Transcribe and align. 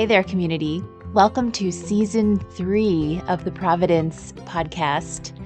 Hey 0.00 0.06
there, 0.06 0.24
community. 0.24 0.82
Welcome 1.12 1.52
to 1.52 1.70
season 1.70 2.38
three 2.38 3.20
of 3.28 3.44
the 3.44 3.50
Providence 3.50 4.32
podcast. 4.46 5.38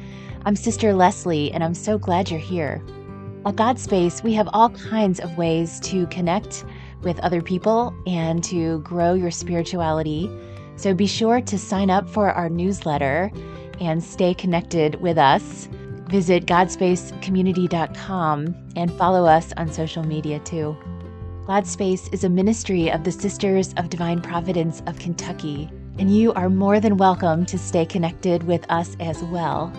I'm 0.44 0.54
Sister 0.54 0.94
Leslie, 0.94 1.50
and 1.50 1.64
I'm 1.64 1.74
so 1.74 1.98
glad 1.98 2.30
you're 2.30 2.38
here. 2.38 2.80
At 3.44 3.56
Godspace, 3.56 4.22
we 4.22 4.32
have 4.34 4.48
all 4.52 4.70
kinds 4.70 5.18
of 5.18 5.36
ways 5.36 5.80
to 5.80 6.06
connect 6.06 6.64
with 7.02 7.18
other 7.18 7.42
people 7.42 7.92
and 8.06 8.44
to 8.44 8.78
grow 8.82 9.14
your 9.14 9.32
spirituality. 9.32 10.30
So 10.76 10.94
be 10.94 11.08
sure 11.08 11.40
to 11.40 11.58
sign 11.58 11.90
up 11.90 12.08
for 12.08 12.30
our 12.30 12.48
newsletter 12.48 13.32
and 13.80 14.04
stay 14.04 14.34
connected 14.34 15.00
with 15.00 15.18
us. 15.18 15.68
Visit 16.10 16.46
godspacecommunity.com 16.46 18.54
and 18.76 18.92
follow 18.92 19.26
us 19.26 19.52
on 19.56 19.72
social 19.72 20.04
media 20.04 20.38
too. 20.38 20.76
GodSpace 21.46 22.10
is 22.10 22.24
a 22.24 22.30
ministry 22.30 22.90
of 22.90 23.04
the 23.04 23.12
Sisters 23.12 23.74
of 23.76 23.90
Divine 23.90 24.22
Providence 24.22 24.82
of 24.86 24.98
Kentucky, 24.98 25.68
and 25.98 26.10
you 26.10 26.32
are 26.32 26.48
more 26.48 26.80
than 26.80 26.96
welcome 26.96 27.44
to 27.44 27.58
stay 27.58 27.84
connected 27.84 28.44
with 28.44 28.64
us 28.70 28.96
as 28.98 29.22
well. 29.24 29.70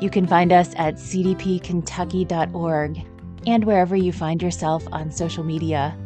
You 0.00 0.10
can 0.10 0.28
find 0.28 0.52
us 0.52 0.72
at 0.76 0.94
cdpkentucky.org 0.94 3.04
and 3.48 3.64
wherever 3.64 3.96
you 3.96 4.12
find 4.12 4.40
yourself 4.40 4.86
on 4.92 5.10
social 5.10 5.42
media. 5.42 5.98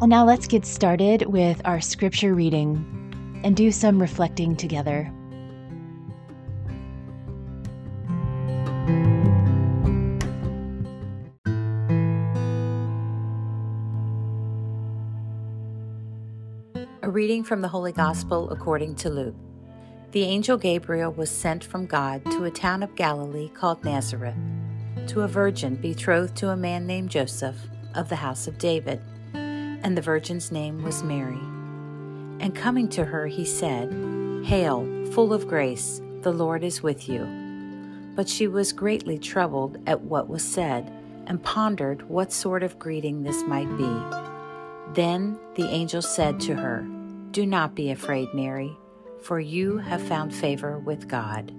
Now 0.00 0.24
let's 0.24 0.46
get 0.46 0.64
started 0.64 1.26
with 1.26 1.60
our 1.66 1.82
scripture 1.82 2.34
reading 2.34 3.42
and 3.44 3.54
do 3.54 3.70
some 3.70 4.00
reflecting 4.00 4.56
together. 4.56 5.12
A 17.02 17.08
reading 17.08 17.44
from 17.44 17.62
the 17.62 17.68
Holy 17.68 17.92
Gospel 17.92 18.50
according 18.50 18.94
to 18.96 19.08
Luke. 19.08 19.34
The 20.10 20.24
angel 20.24 20.58
Gabriel 20.58 21.10
was 21.10 21.30
sent 21.30 21.64
from 21.64 21.86
God 21.86 22.22
to 22.30 22.44
a 22.44 22.50
town 22.50 22.82
of 22.82 22.94
Galilee 22.94 23.48
called 23.48 23.82
Nazareth, 23.82 24.36
to 25.06 25.22
a 25.22 25.28
virgin 25.28 25.76
betrothed 25.76 26.36
to 26.36 26.50
a 26.50 26.56
man 26.56 26.86
named 26.86 27.08
Joseph 27.08 27.56
of 27.94 28.10
the 28.10 28.16
house 28.16 28.46
of 28.46 28.58
David, 28.58 29.00
and 29.32 29.96
the 29.96 30.02
virgin's 30.02 30.52
name 30.52 30.82
was 30.82 31.02
Mary. 31.02 31.40
And 32.38 32.54
coming 32.54 32.86
to 32.90 33.06
her, 33.06 33.26
he 33.26 33.46
said, 33.46 33.90
Hail, 34.44 34.84
full 35.12 35.32
of 35.32 35.48
grace, 35.48 36.02
the 36.20 36.34
Lord 36.34 36.62
is 36.62 36.82
with 36.82 37.08
you. 37.08 37.24
But 38.14 38.28
she 38.28 38.46
was 38.46 38.74
greatly 38.74 39.18
troubled 39.18 39.78
at 39.86 40.02
what 40.02 40.28
was 40.28 40.44
said, 40.44 40.92
and 41.26 41.42
pondered 41.42 42.06
what 42.10 42.30
sort 42.30 42.62
of 42.62 42.78
greeting 42.78 43.22
this 43.22 43.42
might 43.44 43.74
be. 43.78 44.29
Then 44.94 45.38
the 45.54 45.68
angel 45.68 46.02
said 46.02 46.40
to 46.40 46.54
her, 46.54 46.84
Do 47.30 47.46
not 47.46 47.76
be 47.76 47.92
afraid, 47.92 48.34
Mary, 48.34 48.76
for 49.22 49.38
you 49.38 49.78
have 49.78 50.02
found 50.02 50.34
favor 50.34 50.80
with 50.80 51.06
God. 51.06 51.52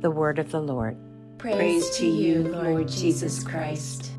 The 0.00 0.12
word 0.12 0.38
of 0.38 0.52
the 0.52 0.60
Lord. 0.60 0.96
Praise, 1.38 1.56
Praise 1.56 1.98
to 1.98 2.06
you, 2.06 2.44
Lord 2.44 2.86
Jesus 2.86 3.42
Christ. 3.42 4.12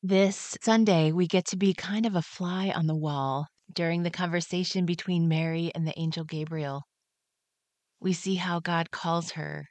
This 0.00 0.56
Sunday, 0.62 1.10
we 1.10 1.26
get 1.26 1.46
to 1.46 1.56
be 1.56 1.74
kind 1.74 2.06
of 2.06 2.14
a 2.14 2.22
fly 2.22 2.70
on 2.70 2.86
the 2.86 2.94
wall 2.94 3.48
during 3.72 4.04
the 4.04 4.10
conversation 4.10 4.86
between 4.86 5.28
Mary 5.28 5.72
and 5.74 5.84
the 5.84 5.98
angel 5.98 6.24
Gabriel. 6.24 6.82
We 8.00 8.12
see 8.12 8.36
how 8.36 8.60
God 8.60 8.92
calls 8.92 9.32
her 9.32 9.66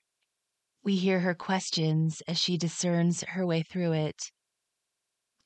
we 0.87 0.95
hear 0.95 1.19
her 1.19 1.35
questions 1.35 2.21
as 2.29 2.39
she 2.39 2.57
discerns 2.57 3.21
her 3.31 3.45
way 3.45 3.61
through 3.61 3.91
it. 3.91 4.31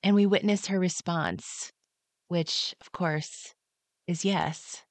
And 0.04 0.14
we 0.14 0.28
witness 0.28 0.68
her 0.68 0.80
response, 0.80 1.72
which, 2.28 2.76
of 2.80 2.92
course, 2.92 3.56
is 4.06 4.24
yes. 4.24 4.84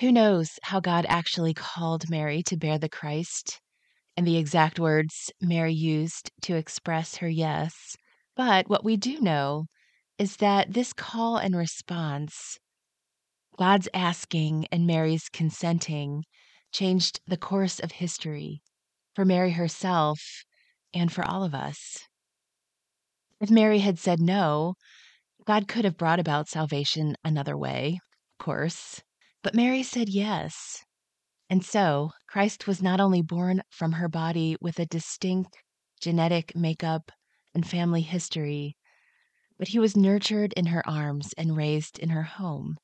Who 0.00 0.10
knows 0.10 0.58
how 0.62 0.80
God 0.80 1.04
actually 1.06 1.52
called 1.52 2.08
Mary 2.08 2.42
to 2.44 2.56
bear 2.56 2.78
the 2.78 2.88
Christ 2.88 3.60
and 4.16 4.26
the 4.26 4.38
exact 4.38 4.80
words 4.80 5.30
Mary 5.42 5.74
used 5.74 6.30
to 6.44 6.56
express 6.56 7.16
her 7.16 7.28
yes? 7.28 7.74
But 8.34 8.70
what 8.70 8.84
we 8.84 8.96
do 8.96 9.20
know 9.20 9.66
is 10.16 10.36
that 10.36 10.72
this 10.72 10.94
call 10.94 11.36
and 11.36 11.54
response, 11.54 12.58
God's 13.58 13.90
asking 13.92 14.66
and 14.72 14.86
Mary's 14.86 15.28
consenting, 15.28 16.24
changed 16.72 17.20
the 17.26 17.36
course 17.36 17.80
of 17.80 17.92
history 17.92 18.62
for 19.14 19.24
Mary 19.24 19.52
herself 19.52 20.44
and 20.92 21.12
for 21.12 21.24
all 21.24 21.44
of 21.44 21.54
us. 21.54 21.98
If 23.40 23.50
Mary 23.50 23.80
had 23.80 23.98
said 23.98 24.20
no, 24.20 24.74
God 25.44 25.68
could 25.68 25.84
have 25.84 25.96
brought 25.96 26.20
about 26.20 26.48
salvation 26.48 27.16
another 27.24 27.56
way, 27.56 28.00
of 28.32 28.44
course. 28.44 29.02
But 29.42 29.54
Mary 29.54 29.82
said 29.82 30.08
yes. 30.08 30.82
And 31.50 31.64
so, 31.64 32.12
Christ 32.26 32.66
was 32.66 32.82
not 32.82 33.00
only 33.00 33.20
born 33.20 33.62
from 33.70 33.92
her 33.92 34.08
body 34.08 34.56
with 34.60 34.78
a 34.78 34.86
distinct 34.86 35.56
genetic 36.00 36.56
makeup 36.56 37.12
and 37.54 37.66
family 37.66 38.00
history, 38.00 38.76
but 39.58 39.68
he 39.68 39.78
was 39.78 39.96
nurtured 39.96 40.52
in 40.54 40.66
her 40.66 40.86
arms 40.88 41.32
and 41.36 41.56
raised 41.56 41.98
in 41.98 42.08
her 42.08 42.22
home. 42.22 42.76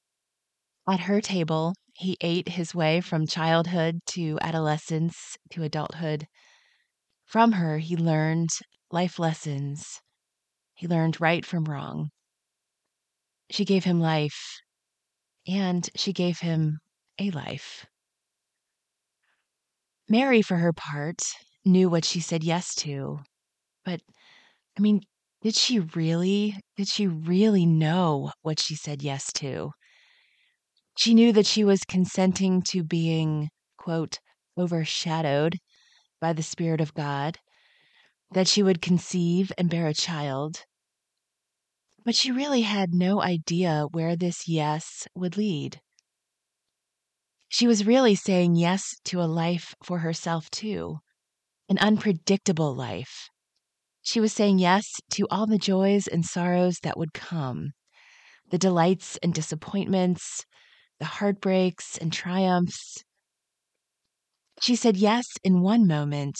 At 0.88 1.00
her 1.00 1.20
table, 1.20 1.74
he 2.00 2.16
ate 2.22 2.48
his 2.48 2.74
way 2.74 2.98
from 2.98 3.26
childhood 3.26 4.00
to 4.06 4.38
adolescence 4.40 5.36
to 5.50 5.62
adulthood. 5.62 6.26
From 7.26 7.52
her, 7.52 7.76
he 7.76 7.94
learned 7.94 8.48
life 8.90 9.18
lessons. 9.18 10.00
He 10.72 10.88
learned 10.88 11.20
right 11.20 11.44
from 11.44 11.64
wrong. 11.64 12.08
She 13.50 13.66
gave 13.66 13.84
him 13.84 14.00
life, 14.00 14.60
and 15.46 15.90
she 15.94 16.14
gave 16.14 16.38
him 16.38 16.78
a 17.18 17.30
life. 17.32 17.84
Mary, 20.08 20.40
for 20.40 20.56
her 20.56 20.72
part, 20.72 21.20
knew 21.66 21.90
what 21.90 22.06
she 22.06 22.20
said 22.20 22.42
yes 22.42 22.74
to. 22.76 23.18
But, 23.84 24.00
I 24.78 24.80
mean, 24.80 25.02
did 25.42 25.54
she 25.54 25.80
really, 25.80 26.58
did 26.78 26.88
she 26.88 27.06
really 27.06 27.66
know 27.66 28.32
what 28.40 28.58
she 28.58 28.74
said 28.74 29.02
yes 29.02 29.30
to? 29.34 29.72
She 31.00 31.14
knew 31.14 31.32
that 31.32 31.46
she 31.46 31.64
was 31.64 31.84
consenting 31.84 32.60
to 32.64 32.84
being, 32.84 33.48
quote, 33.78 34.18
overshadowed 34.58 35.56
by 36.20 36.34
the 36.34 36.42
Spirit 36.42 36.82
of 36.82 36.92
God, 36.92 37.38
that 38.32 38.46
she 38.46 38.62
would 38.62 38.82
conceive 38.82 39.50
and 39.56 39.70
bear 39.70 39.86
a 39.86 39.94
child. 39.94 40.66
But 42.04 42.14
she 42.14 42.30
really 42.30 42.60
had 42.60 42.92
no 42.92 43.22
idea 43.22 43.86
where 43.92 44.14
this 44.14 44.46
yes 44.46 45.08
would 45.14 45.38
lead. 45.38 45.80
She 47.48 47.66
was 47.66 47.86
really 47.86 48.14
saying 48.14 48.56
yes 48.56 48.94
to 49.04 49.22
a 49.22 49.24
life 49.24 49.74
for 49.82 50.00
herself, 50.00 50.50
too, 50.50 50.98
an 51.70 51.78
unpredictable 51.78 52.74
life. 52.74 53.30
She 54.02 54.20
was 54.20 54.34
saying 54.34 54.58
yes 54.58 54.86
to 55.12 55.26
all 55.30 55.46
the 55.46 55.56
joys 55.56 56.06
and 56.06 56.26
sorrows 56.26 56.80
that 56.82 56.98
would 56.98 57.14
come, 57.14 57.70
the 58.50 58.58
delights 58.58 59.16
and 59.22 59.32
disappointments, 59.32 60.44
the 61.00 61.06
heartbreaks 61.06 61.98
and 61.98 62.12
triumphs. 62.12 63.02
She 64.60 64.76
said 64.76 64.96
yes 64.96 65.26
in 65.42 65.62
one 65.62 65.86
moment 65.86 66.36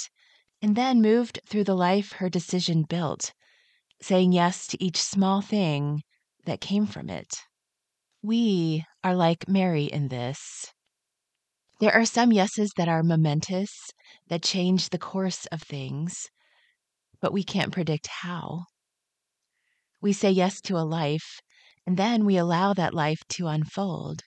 and 0.63 0.77
then 0.77 1.01
moved 1.01 1.41
through 1.47 1.65
the 1.65 1.75
life 1.75 2.13
her 2.13 2.29
decision 2.29 2.83
built, 2.83 3.33
saying 4.03 4.33
yes 4.33 4.67
to 4.69 4.85
each 4.85 4.99
small 4.99 5.41
thing 5.41 6.03
that 6.45 6.61
came 6.61 6.87
from 6.87 7.09
it. 7.09 7.35
We 8.23 8.85
are 9.03 9.15
like 9.15 9.49
Mary 9.49 9.85
in 9.85 10.09
this. 10.09 10.67
There 11.81 11.95
are 11.95 12.05
some 12.05 12.31
yeses 12.31 12.73
that 12.77 12.89
are 12.89 13.03
momentous, 13.03 13.91
that 14.29 14.43
change 14.43 14.91
the 14.91 14.99
course 14.99 15.47
of 15.47 15.63
things, 15.63 16.29
but 17.23 17.33
we 17.33 17.43
can't 17.43 17.73
predict 17.73 18.07
how. 18.07 18.67
We 20.03 20.13
say 20.13 20.31
yes 20.31 20.61
to 20.63 20.77
a 20.77 20.85
life, 20.85 21.41
and 21.87 21.97
then 21.97 22.27
we 22.27 22.37
allow 22.37 22.75
that 22.75 22.93
life 22.93 23.23
to 23.31 23.47
unfold. 23.47 24.23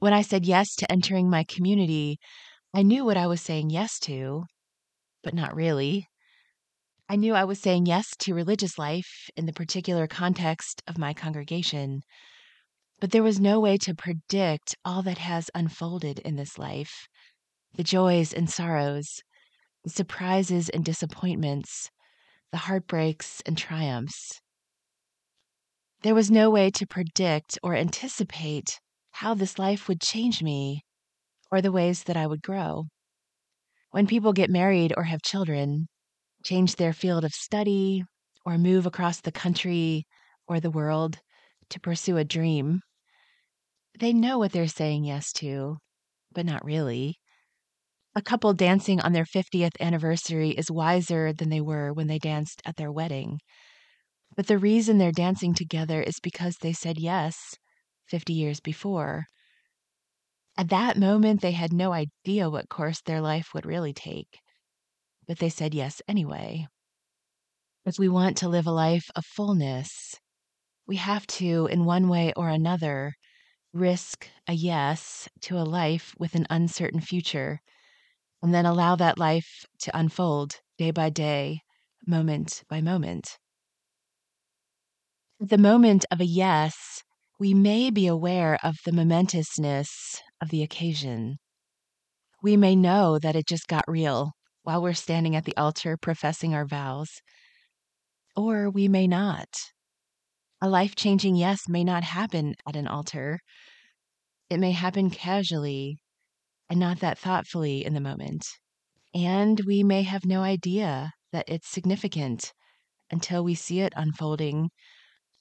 When 0.00 0.12
I 0.12 0.22
said 0.22 0.46
yes 0.46 0.76
to 0.76 0.92
entering 0.92 1.28
my 1.28 1.42
community, 1.42 2.18
I 2.72 2.82
knew 2.82 3.04
what 3.04 3.16
I 3.16 3.26
was 3.26 3.40
saying 3.40 3.70
yes 3.70 3.98
to, 4.00 4.44
but 5.24 5.34
not 5.34 5.56
really. 5.56 6.06
I 7.08 7.16
knew 7.16 7.34
I 7.34 7.42
was 7.42 7.60
saying 7.60 7.86
yes 7.86 8.14
to 8.20 8.34
religious 8.34 8.78
life 8.78 9.28
in 9.36 9.46
the 9.46 9.52
particular 9.52 10.06
context 10.06 10.82
of 10.86 10.98
my 10.98 11.14
congregation, 11.14 12.02
but 13.00 13.10
there 13.10 13.24
was 13.24 13.40
no 13.40 13.58
way 13.58 13.76
to 13.78 13.94
predict 13.94 14.76
all 14.84 15.02
that 15.02 15.18
has 15.18 15.50
unfolded 15.54 16.20
in 16.20 16.36
this 16.36 16.58
life 16.58 17.08
the 17.74 17.82
joys 17.82 18.32
and 18.32 18.48
sorrows, 18.48 19.22
the 19.82 19.90
surprises 19.90 20.68
and 20.68 20.84
disappointments, 20.84 21.90
the 22.52 22.58
heartbreaks 22.58 23.42
and 23.46 23.58
triumphs. 23.58 24.40
There 26.02 26.14
was 26.14 26.30
no 26.30 26.50
way 26.50 26.70
to 26.70 26.86
predict 26.86 27.58
or 27.62 27.74
anticipate 27.74 28.78
how 29.18 29.34
this 29.34 29.58
life 29.58 29.88
would 29.88 30.00
change 30.00 30.44
me 30.44 30.80
or 31.50 31.60
the 31.60 31.72
ways 31.72 32.04
that 32.04 32.16
I 32.16 32.24
would 32.24 32.40
grow. 32.40 32.84
When 33.90 34.06
people 34.06 34.32
get 34.32 34.48
married 34.48 34.94
or 34.96 35.04
have 35.04 35.22
children, 35.22 35.88
change 36.44 36.76
their 36.76 36.92
field 36.92 37.24
of 37.24 37.32
study, 37.32 38.04
or 38.46 38.58
move 38.58 38.86
across 38.86 39.20
the 39.20 39.32
country 39.32 40.06
or 40.46 40.60
the 40.60 40.70
world 40.70 41.18
to 41.70 41.80
pursue 41.80 42.16
a 42.16 42.24
dream. 42.24 42.80
They 43.98 44.12
know 44.12 44.38
what 44.38 44.52
they're 44.52 44.68
saying 44.68 45.04
yes 45.04 45.32
to, 45.32 45.78
but 46.32 46.46
not 46.46 46.64
really. 46.64 47.16
A 48.14 48.22
couple 48.22 48.54
dancing 48.54 49.00
on 49.00 49.14
their 49.14 49.24
50th 49.24 49.80
anniversary 49.80 50.50
is 50.50 50.70
wiser 50.70 51.32
than 51.32 51.48
they 51.48 51.60
were 51.60 51.92
when 51.92 52.06
they 52.06 52.20
danced 52.20 52.62
at 52.64 52.76
their 52.76 52.92
wedding. 52.92 53.40
But 54.36 54.46
the 54.46 54.58
reason 54.58 54.98
they're 54.98 55.10
dancing 55.10 55.54
together 55.54 56.00
is 56.00 56.20
because 56.20 56.58
they 56.58 56.72
said 56.72 56.98
yes 56.98 57.56
50 58.08 58.32
years 58.32 58.60
before. 58.60 59.26
At 60.56 60.70
that 60.70 60.96
moment, 60.96 61.40
they 61.40 61.52
had 61.52 61.72
no 61.72 61.92
idea 61.92 62.50
what 62.50 62.68
course 62.68 63.00
their 63.00 63.20
life 63.20 63.54
would 63.54 63.64
really 63.64 63.92
take, 63.92 64.40
but 65.26 65.38
they 65.38 65.48
said 65.48 65.74
yes 65.74 66.02
anyway. 66.08 66.66
If 67.84 67.98
we 67.98 68.08
want 68.08 68.36
to 68.38 68.48
live 68.48 68.66
a 68.66 68.72
life 68.72 69.08
of 69.14 69.24
fullness, 69.24 70.16
we 70.86 70.96
have 70.96 71.26
to, 71.38 71.66
in 71.66 71.84
one 71.84 72.08
way 72.08 72.32
or 72.36 72.48
another, 72.48 73.14
risk 73.72 74.28
a 74.46 74.52
yes 74.52 75.28
to 75.42 75.58
a 75.58 75.62
life 75.62 76.14
with 76.18 76.34
an 76.34 76.46
uncertain 76.50 77.00
future, 77.00 77.60
and 78.42 78.52
then 78.52 78.66
allow 78.66 78.96
that 78.96 79.18
life 79.18 79.64
to 79.80 79.96
unfold 79.96 80.56
day 80.76 80.90
by 80.90 81.10
day, 81.10 81.60
moment 82.06 82.62
by 82.68 82.80
moment. 82.80 83.38
The 85.40 85.58
moment 85.58 86.04
of 86.10 86.20
a 86.20 86.24
yes, 86.24 86.74
we 87.38 87.54
may 87.54 87.90
be 87.90 88.06
aware 88.06 88.58
of 88.64 88.76
the 88.84 88.92
momentousness 88.92 90.20
of 90.40 90.48
the 90.48 90.62
occasion. 90.62 91.38
We 92.42 92.56
may 92.56 92.74
know 92.74 93.18
that 93.18 93.36
it 93.36 93.46
just 93.46 93.68
got 93.68 93.84
real 93.86 94.32
while 94.64 94.82
we're 94.82 94.94
standing 94.94 95.36
at 95.36 95.44
the 95.44 95.56
altar 95.56 95.96
professing 95.96 96.52
our 96.52 96.66
vows, 96.66 97.08
or 98.34 98.70
we 98.70 98.88
may 98.88 99.06
not. 99.06 99.48
A 100.60 100.68
life 100.68 100.96
changing 100.96 101.36
yes 101.36 101.68
may 101.68 101.84
not 101.84 102.02
happen 102.02 102.54
at 102.66 102.74
an 102.74 102.88
altar. 102.88 103.38
It 104.50 104.58
may 104.58 104.72
happen 104.72 105.08
casually 105.08 105.98
and 106.68 106.80
not 106.80 106.98
that 107.00 107.18
thoughtfully 107.18 107.84
in 107.84 107.94
the 107.94 108.00
moment. 108.00 108.44
And 109.14 109.60
we 109.64 109.84
may 109.84 110.02
have 110.02 110.24
no 110.24 110.42
idea 110.42 111.12
that 111.32 111.48
it's 111.48 111.68
significant 111.68 112.52
until 113.10 113.44
we 113.44 113.54
see 113.54 113.80
it 113.80 113.92
unfolding 113.96 114.70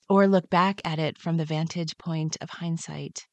or 0.10 0.28
look 0.28 0.50
back 0.50 0.82
at 0.86 1.00
it 1.00 1.18
from 1.18 1.38
the 1.38 1.46
vantage 1.46 1.98
point 1.98 2.38
of 2.42 2.50
hindsight. 2.50 3.28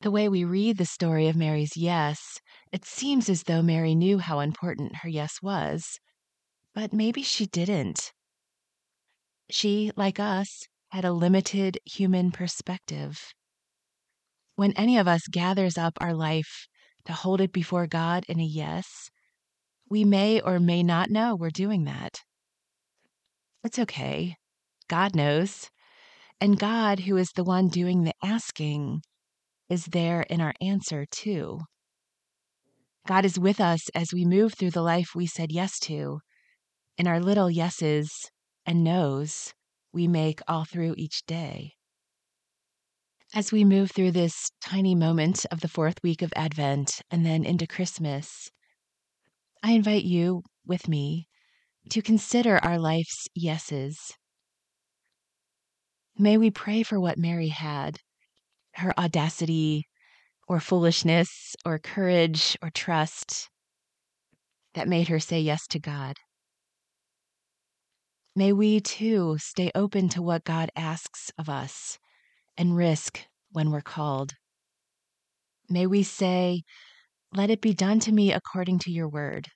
The 0.00 0.10
way 0.10 0.28
we 0.28 0.44
read 0.44 0.78
the 0.78 0.86
story 0.86 1.26
of 1.28 1.36
Mary's 1.36 1.76
yes, 1.76 2.40
it 2.72 2.84
seems 2.84 3.28
as 3.28 3.42
though 3.42 3.62
Mary 3.62 3.94
knew 3.94 4.18
how 4.18 4.40
important 4.40 4.96
her 4.96 5.08
yes 5.08 5.42
was, 5.42 5.98
but 6.72 6.92
maybe 6.92 7.22
she 7.22 7.46
didn't. 7.46 8.12
She, 9.50 9.90
like 9.96 10.20
us, 10.20 10.68
had 10.90 11.04
a 11.04 11.12
limited 11.12 11.78
human 11.84 12.30
perspective. 12.30 13.32
When 14.54 14.72
any 14.72 14.98
of 14.98 15.08
us 15.08 15.26
gathers 15.28 15.76
up 15.76 15.98
our 16.00 16.14
life 16.14 16.68
to 17.04 17.12
hold 17.12 17.40
it 17.40 17.52
before 17.52 17.86
God 17.86 18.24
in 18.28 18.38
a 18.38 18.44
yes, 18.44 19.10
we 19.88 20.04
may 20.04 20.40
or 20.40 20.60
may 20.60 20.82
not 20.82 21.10
know 21.10 21.34
we're 21.34 21.50
doing 21.50 21.84
that. 21.84 22.20
It's 23.64 23.78
okay. 23.78 24.36
God 24.88 25.14
knows. 25.14 25.70
And 26.40 26.58
God, 26.58 27.00
who 27.00 27.16
is 27.16 27.30
the 27.34 27.44
one 27.44 27.68
doing 27.68 28.04
the 28.04 28.14
asking, 28.22 29.02
is 29.68 29.86
there 29.86 30.22
in 30.22 30.40
our 30.40 30.54
answer 30.60 31.04
too. 31.10 31.60
God 33.06 33.24
is 33.24 33.38
with 33.38 33.60
us 33.60 33.88
as 33.94 34.12
we 34.12 34.24
move 34.24 34.54
through 34.54 34.70
the 34.72 34.82
life 34.82 35.14
we 35.14 35.26
said 35.26 35.50
yes 35.50 35.78
to, 35.80 36.20
in 36.96 37.06
our 37.06 37.20
little 37.20 37.50
yeses 37.50 38.30
and 38.66 38.84
nos 38.84 39.54
we 39.92 40.06
make 40.06 40.40
all 40.46 40.64
through 40.64 40.94
each 40.96 41.24
day. 41.26 41.72
As 43.34 43.52
we 43.52 43.64
move 43.64 43.90
through 43.90 44.12
this 44.12 44.50
tiny 44.60 44.94
moment 44.94 45.44
of 45.50 45.60
the 45.60 45.68
fourth 45.68 46.02
week 46.02 46.22
of 46.22 46.32
Advent 46.36 47.00
and 47.10 47.24
then 47.24 47.44
into 47.44 47.66
Christmas, 47.66 48.50
I 49.62 49.72
invite 49.72 50.04
you 50.04 50.42
with 50.66 50.88
me 50.88 51.28
to 51.90 52.02
consider 52.02 52.58
our 52.62 52.78
life's 52.78 53.26
yeses 53.34 54.17
May 56.18 56.36
we 56.36 56.50
pray 56.50 56.82
for 56.82 56.98
what 56.98 57.16
Mary 57.16 57.48
had 57.48 57.98
her 58.74 58.92
audacity, 58.98 59.86
or 60.46 60.60
foolishness, 60.60 61.54
or 61.64 61.78
courage, 61.78 62.56
or 62.62 62.70
trust 62.70 63.48
that 64.74 64.88
made 64.88 65.08
her 65.08 65.20
say 65.20 65.40
yes 65.40 65.66
to 65.68 65.78
God. 65.78 66.16
May 68.36 68.52
we 68.52 68.80
too 68.80 69.36
stay 69.38 69.70
open 69.74 70.08
to 70.10 70.22
what 70.22 70.44
God 70.44 70.70
asks 70.76 71.30
of 71.38 71.48
us 71.48 71.98
and 72.56 72.76
risk 72.76 73.20
when 73.50 73.70
we're 73.70 73.80
called. 73.80 74.34
May 75.68 75.86
we 75.86 76.02
say, 76.02 76.62
Let 77.32 77.50
it 77.50 77.60
be 77.60 77.74
done 77.74 78.00
to 78.00 78.12
me 78.12 78.32
according 78.32 78.78
to 78.80 78.92
your 78.92 79.08
word, 79.08 79.48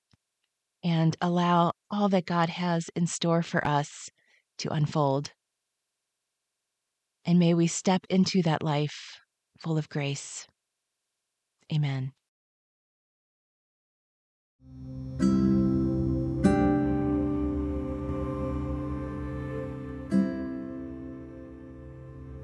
and 0.83 1.17
allow 1.21 1.73
all 1.91 2.09
that 2.09 2.27
God 2.27 2.49
has 2.49 2.91
in 2.97 3.07
store 3.07 3.43
for 3.43 3.67
us 3.67 4.11
to 4.59 4.73
unfold. 4.73 5.33
And 7.25 7.39
may 7.39 7.55
we 7.55 7.67
step 7.67 8.05
into 8.11 8.43
that 8.43 8.63
life 8.63 9.21
full 9.61 9.79
of 9.79 9.89
grace. 9.89 10.47
Amen. 11.73 12.13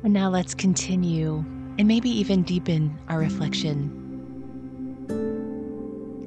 And 0.04 0.14
now 0.14 0.30
let's 0.30 0.54
continue 0.54 1.44
and 1.78 1.86
maybe 1.86 2.08
even 2.08 2.42
deepen 2.42 2.98
our 3.08 3.18
reflection. 3.18 3.94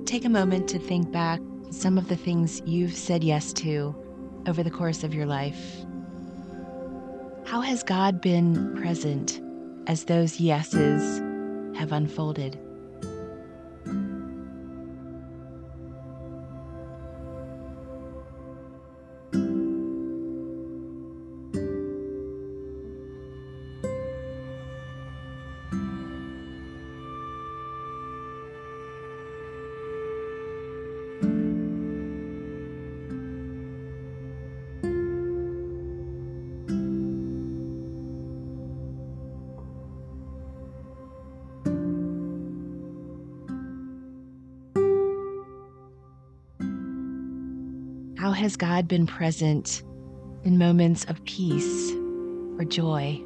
Take 0.05 0.25
a 0.25 0.29
moment 0.29 0.67
to 0.69 0.77
think 0.77 1.11
back 1.11 1.39
some 1.71 1.97
of 1.97 2.07
the 2.07 2.15
things 2.15 2.61
you've 2.65 2.93
said 2.93 3.23
yes 3.23 3.53
to 3.53 3.95
over 4.45 4.61
the 4.61 4.69
course 4.69 5.03
of 5.03 5.13
your 5.13 5.25
life. 5.25 5.85
How 7.51 7.59
has 7.59 7.83
God 7.83 8.21
been 8.21 8.77
present 8.77 9.41
as 9.85 10.05
those 10.05 10.39
yeses 10.39 11.19
have 11.77 11.91
unfolded? 11.91 12.57
Has 48.41 48.57
God 48.57 48.87
been 48.87 49.05
present 49.05 49.83
in 50.43 50.57
moments 50.57 51.05
of 51.05 51.23
peace 51.25 51.91
or 52.57 52.65
joy? 52.65 53.21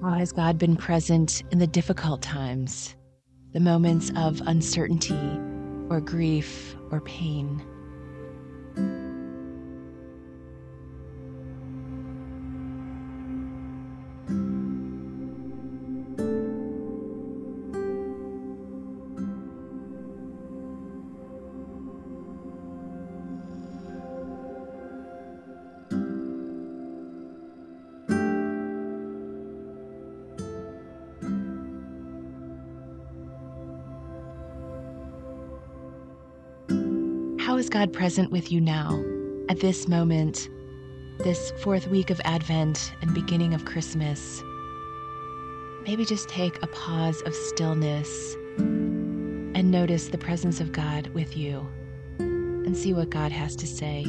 How 0.00 0.12
has 0.12 0.30
God 0.30 0.58
been 0.58 0.76
present 0.76 1.42
in 1.50 1.58
the 1.58 1.66
difficult 1.66 2.22
times? 2.22 2.94
The 3.54 3.60
moments 3.60 4.10
of 4.16 4.42
uncertainty 4.46 5.40
or 5.88 6.00
grief 6.00 6.74
or 6.90 7.00
pain. 7.00 7.62
How 37.54 37.58
is 37.58 37.68
God 37.68 37.92
present 37.92 38.32
with 38.32 38.50
you 38.50 38.60
now, 38.60 39.00
at 39.48 39.60
this 39.60 39.86
moment, 39.86 40.48
this 41.18 41.52
fourth 41.60 41.86
week 41.86 42.10
of 42.10 42.20
Advent 42.24 42.92
and 43.00 43.14
beginning 43.14 43.54
of 43.54 43.64
Christmas? 43.64 44.42
Maybe 45.86 46.04
just 46.04 46.28
take 46.28 46.60
a 46.64 46.66
pause 46.66 47.22
of 47.22 47.32
stillness 47.32 48.34
and 48.58 49.70
notice 49.70 50.08
the 50.08 50.18
presence 50.18 50.58
of 50.58 50.72
God 50.72 51.06
with 51.14 51.36
you 51.36 51.64
and 52.18 52.76
see 52.76 52.92
what 52.92 53.10
God 53.10 53.30
has 53.30 53.54
to 53.54 53.68
say. 53.68 54.04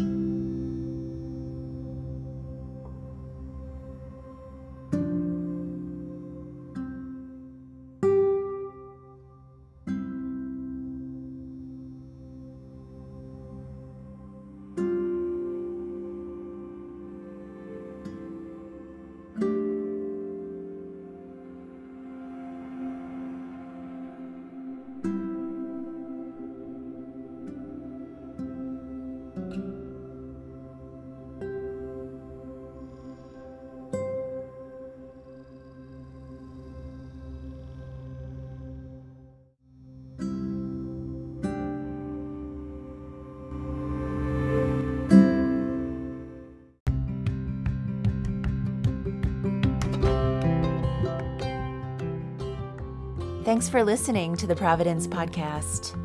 Thanks 53.45 53.69
for 53.69 53.83
listening 53.83 54.35
to 54.37 54.47
the 54.47 54.55
Providence 54.55 55.05
Podcast. 55.05 55.95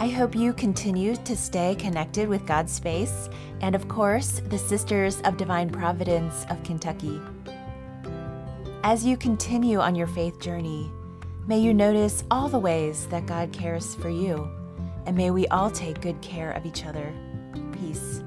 I 0.00 0.08
hope 0.08 0.34
you 0.34 0.54
continue 0.54 1.16
to 1.16 1.36
stay 1.36 1.74
connected 1.74 2.30
with 2.30 2.46
God 2.46 2.70
Space 2.70 3.28
and, 3.60 3.74
of 3.74 3.88
course, 3.88 4.40
the 4.48 4.56
Sisters 4.56 5.20
of 5.26 5.36
Divine 5.36 5.68
Providence 5.68 6.46
of 6.48 6.62
Kentucky. 6.62 7.20
As 8.84 9.04
you 9.04 9.18
continue 9.18 9.80
on 9.80 9.94
your 9.94 10.06
faith 10.06 10.40
journey, 10.40 10.90
may 11.46 11.58
you 11.58 11.74
notice 11.74 12.24
all 12.30 12.48
the 12.48 12.58
ways 12.58 13.06
that 13.08 13.26
God 13.26 13.52
cares 13.52 13.94
for 13.96 14.08
you, 14.08 14.48
and 15.04 15.14
may 15.14 15.30
we 15.30 15.46
all 15.48 15.70
take 15.70 16.00
good 16.00 16.18
care 16.22 16.52
of 16.52 16.64
each 16.64 16.86
other. 16.86 17.12
Peace. 17.70 18.22